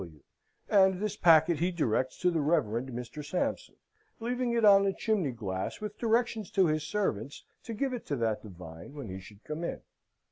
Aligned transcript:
W." 0.01 0.19
And 0.67 0.99
this 0.99 1.15
packet 1.15 1.59
he 1.59 1.69
directs 1.71 2.17
to 2.21 2.31
the 2.31 2.41
Reverend 2.41 2.89
Mr. 2.89 3.23
Sampson, 3.23 3.75
leaving 4.19 4.51
it 4.51 4.65
on 4.65 4.83
the 4.83 4.93
chimney 4.95 5.29
glass, 5.29 5.79
with 5.79 5.99
directions 5.99 6.49
to 6.53 6.65
his 6.65 6.81
servants 6.83 7.43
to 7.65 7.75
give 7.75 7.93
it 7.93 8.07
to 8.07 8.15
that 8.15 8.41
divine 8.41 8.95
when 8.95 9.09
he 9.09 9.19
should 9.19 9.43
come 9.43 9.63
in. 9.63 9.81